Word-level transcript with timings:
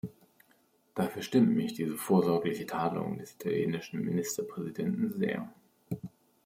Daher 0.95 1.11
verstimmt 1.11 1.55
mich 1.55 1.75
diese 1.75 1.95
vorsorgliche 1.95 2.65
Tadelung 2.65 3.19
des 3.19 3.33
italienischen 3.35 4.03
Ministerpräsidenten 4.03 5.13
sehr. 5.19 5.53